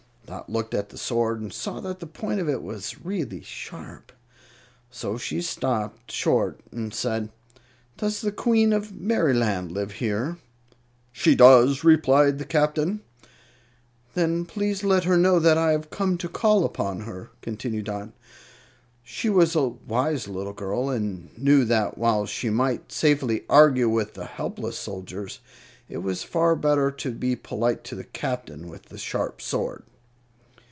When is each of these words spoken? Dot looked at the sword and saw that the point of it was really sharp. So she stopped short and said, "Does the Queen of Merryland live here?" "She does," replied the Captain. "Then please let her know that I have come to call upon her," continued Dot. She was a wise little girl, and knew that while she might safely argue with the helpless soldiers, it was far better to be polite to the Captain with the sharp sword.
Dot 0.27 0.49
looked 0.49 0.73
at 0.73 0.87
the 0.87 0.97
sword 0.97 1.41
and 1.41 1.51
saw 1.51 1.81
that 1.81 1.99
the 1.99 2.07
point 2.07 2.39
of 2.39 2.47
it 2.47 2.61
was 2.61 3.03
really 3.03 3.41
sharp. 3.41 4.13
So 4.89 5.17
she 5.17 5.41
stopped 5.41 6.09
short 6.09 6.61
and 6.71 6.93
said, 6.93 7.31
"Does 7.97 8.21
the 8.21 8.31
Queen 8.31 8.71
of 8.71 8.93
Merryland 8.93 9.73
live 9.73 9.93
here?" 9.93 10.37
"She 11.11 11.35
does," 11.35 11.83
replied 11.83 12.39
the 12.39 12.45
Captain. 12.45 13.01
"Then 14.13 14.45
please 14.45 14.85
let 14.85 15.03
her 15.03 15.17
know 15.17 15.37
that 15.37 15.57
I 15.57 15.71
have 15.73 15.89
come 15.89 16.17
to 16.19 16.29
call 16.29 16.63
upon 16.63 17.01
her," 17.01 17.31
continued 17.41 17.87
Dot. 17.87 18.11
She 19.03 19.29
was 19.29 19.53
a 19.53 19.67
wise 19.67 20.29
little 20.29 20.53
girl, 20.53 20.87
and 20.89 21.29
knew 21.37 21.65
that 21.65 21.97
while 21.97 22.25
she 22.25 22.49
might 22.49 22.89
safely 22.93 23.43
argue 23.49 23.89
with 23.89 24.13
the 24.13 24.27
helpless 24.27 24.77
soldiers, 24.79 25.41
it 25.89 25.97
was 25.97 26.23
far 26.23 26.55
better 26.55 26.89
to 26.89 27.11
be 27.11 27.35
polite 27.35 27.83
to 27.83 27.95
the 27.95 28.05
Captain 28.05 28.69
with 28.69 28.83
the 28.83 28.97
sharp 28.97 29.41
sword. 29.41 29.83